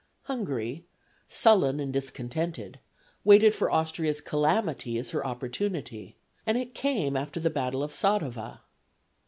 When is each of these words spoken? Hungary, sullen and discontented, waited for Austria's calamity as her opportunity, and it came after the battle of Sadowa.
Hungary, 0.23 0.87
sullen 1.27 1.79
and 1.79 1.93
discontented, 1.93 2.79
waited 3.23 3.53
for 3.53 3.69
Austria's 3.69 4.19
calamity 4.19 4.97
as 4.97 5.11
her 5.11 5.23
opportunity, 5.23 6.17
and 6.43 6.57
it 6.57 6.73
came 6.73 7.15
after 7.15 7.39
the 7.39 7.51
battle 7.51 7.83
of 7.83 7.91
Sadowa. 7.91 8.61